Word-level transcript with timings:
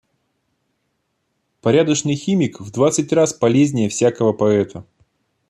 Порядочный 1.61 2.15
химик 2.15 2.59
в 2.59 2.71
двадцать 2.71 3.13
раз 3.13 3.33
полезнее 3.33 3.87
всякого 3.87 4.33
поэта. 4.33 4.83